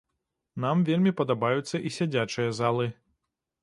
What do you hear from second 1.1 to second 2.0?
падабаюцца і